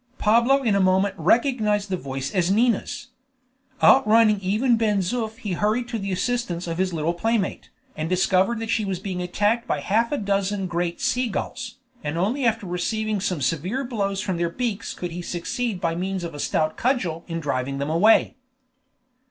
[0.17, 3.09] Pablo in a moment recognized the voice as Nina's.
[3.83, 8.57] Outrunning even Ben Zoof he hurried to the assistance of his little playmate, and discovered
[8.57, 12.65] that she was being attacked by half a dozen great sea gulls, and only after
[12.65, 16.77] receiving some severe blows from their beaks could he succeed by means of a stout
[16.77, 18.33] cudgel in driving them away.